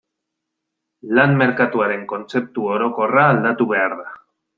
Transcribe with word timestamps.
Lan 1.19 1.35
merkatuaren 1.41 2.05
kontzeptu 2.13 2.65
orokorra 2.77 3.27
aldatu 3.35 3.69
behar 3.75 3.95
da. 4.01 4.09